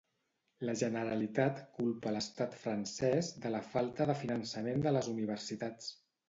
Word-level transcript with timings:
La 0.67 0.73
Generalitat 0.79 1.59
culpa 1.75 2.13
l'estat 2.15 2.57
francès 2.63 3.29
de 3.45 3.53
la 3.57 3.61
falta 3.75 4.09
de 4.13 4.17
finançament 4.23 4.83
de 4.89 4.95
les 4.99 5.13
universitats. 5.15 5.93